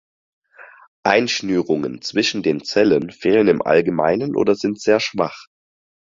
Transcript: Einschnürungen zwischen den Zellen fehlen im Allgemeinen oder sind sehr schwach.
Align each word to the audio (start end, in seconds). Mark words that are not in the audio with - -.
Einschnürungen 1.05 2.01
zwischen 2.01 2.41
den 2.41 2.63
Zellen 2.63 3.11
fehlen 3.11 3.47
im 3.47 3.61
Allgemeinen 3.61 4.35
oder 4.35 4.55
sind 4.55 4.81
sehr 4.81 4.99
schwach. 4.99 5.45